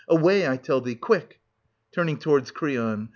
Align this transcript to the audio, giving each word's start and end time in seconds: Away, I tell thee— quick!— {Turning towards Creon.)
Away, 0.07 0.47
I 0.47 0.57
tell 0.57 0.81
thee— 0.81 0.95
quick!— 1.09 1.41
{Turning 1.91 2.17
towards 2.17 2.49
Creon.) 2.49 3.09